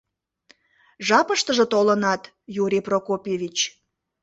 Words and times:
—Жапыштыже 1.07 1.65
толынат, 1.73 2.21
Юрий 2.63 2.83
Прокопьевич. 2.87 3.57